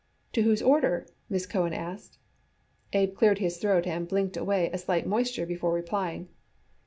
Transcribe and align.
"To 0.33 0.41
whose 0.41 0.63
order?" 0.63 1.05
Miss 1.29 1.45
Cohen 1.45 1.73
asked. 1.73 2.17
Abe 2.91 3.13
cleared 3.13 3.37
his 3.37 3.57
throat 3.57 3.85
and 3.85 4.07
blinked 4.07 4.35
away 4.35 4.71
a 4.73 4.79
slight 4.79 5.05
moisture 5.05 5.45
before 5.45 5.73
replying. 5.73 6.27